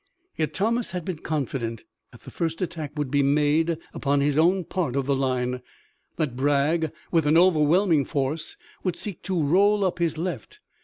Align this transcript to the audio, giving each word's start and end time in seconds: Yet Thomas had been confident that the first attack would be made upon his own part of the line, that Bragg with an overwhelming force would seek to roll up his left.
Yet 0.35 0.55
Thomas 0.55 0.93
had 0.93 1.05
been 1.05 1.19
confident 1.19 1.83
that 2.11 2.21
the 2.21 2.31
first 2.31 2.59
attack 2.59 2.97
would 2.97 3.11
be 3.11 3.21
made 3.21 3.77
upon 3.93 4.19
his 4.19 4.35
own 4.35 4.63
part 4.63 4.95
of 4.95 5.05
the 5.05 5.15
line, 5.15 5.61
that 6.15 6.35
Bragg 6.35 6.91
with 7.11 7.27
an 7.27 7.37
overwhelming 7.37 8.05
force 8.05 8.57
would 8.83 8.95
seek 8.95 9.21
to 9.21 9.39
roll 9.39 9.85
up 9.85 9.99
his 9.99 10.17
left. 10.17 10.59